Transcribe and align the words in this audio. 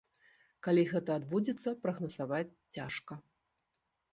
Калі 0.67 0.85
гэта 0.93 1.17
адбудзецца, 1.19 1.75
прагназаваць 1.83 2.57
цяжка. 2.79 3.13